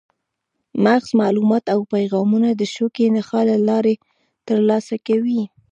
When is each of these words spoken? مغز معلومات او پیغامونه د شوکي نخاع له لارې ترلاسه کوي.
مغز 0.83 1.09
معلومات 1.21 1.63
او 1.73 1.79
پیغامونه 1.93 2.49
د 2.55 2.61
شوکي 2.73 3.05
نخاع 3.17 3.43
له 3.51 3.57
لارې 3.69 3.95
ترلاسه 4.47 4.95
کوي. 5.07 5.41